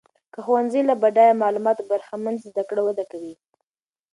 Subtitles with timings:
[0.33, 3.33] که ښوونځۍ له بډایه معلوماتو برخمن سي، زده کړه وده کوي.